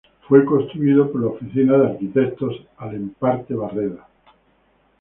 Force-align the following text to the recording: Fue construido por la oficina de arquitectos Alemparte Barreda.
Fue 0.27 0.43
construido 0.45 1.11
por 1.11 1.21
la 1.21 1.27
oficina 1.27 1.77
de 1.77 1.89
arquitectos 1.91 2.59
Alemparte 2.79 3.53
Barreda. 3.53 4.07